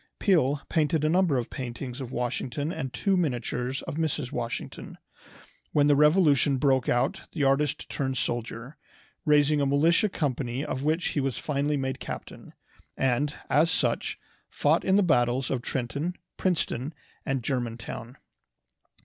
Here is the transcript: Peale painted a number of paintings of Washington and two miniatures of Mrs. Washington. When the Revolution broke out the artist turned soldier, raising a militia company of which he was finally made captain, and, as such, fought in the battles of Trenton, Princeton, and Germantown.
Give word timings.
Peale 0.17 0.61
painted 0.67 1.03
a 1.03 1.09
number 1.09 1.37
of 1.37 1.51
paintings 1.51 2.01
of 2.01 2.11
Washington 2.11 2.73
and 2.73 2.91
two 2.91 3.15
miniatures 3.15 3.83
of 3.83 3.97
Mrs. 3.97 4.31
Washington. 4.31 4.97
When 5.73 5.85
the 5.85 5.95
Revolution 5.95 6.57
broke 6.57 6.89
out 6.89 7.27
the 7.33 7.43
artist 7.43 7.87
turned 7.87 8.17
soldier, 8.17 8.77
raising 9.25 9.61
a 9.61 9.65
militia 9.67 10.09
company 10.09 10.65
of 10.65 10.81
which 10.83 11.09
he 11.09 11.19
was 11.19 11.37
finally 11.37 11.77
made 11.77 11.99
captain, 11.99 12.53
and, 12.97 13.35
as 13.47 13.69
such, 13.69 14.17
fought 14.49 14.83
in 14.83 14.95
the 14.95 15.03
battles 15.03 15.51
of 15.51 15.61
Trenton, 15.61 16.15
Princeton, 16.35 16.95
and 17.23 17.43
Germantown. 17.43 18.17